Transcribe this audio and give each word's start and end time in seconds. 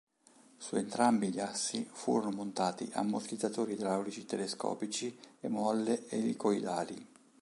Su 0.57 0.77
entrambi 0.77 1.29
gli 1.29 1.39
assi 1.39 1.87
furono 1.93 2.31
montati 2.35 2.89
ammortizzatori 2.93 3.73
idraulici 3.73 4.25
telescopici 4.25 5.15
e 5.39 5.47
molle 5.47 6.09
elicoidali. 6.09 7.07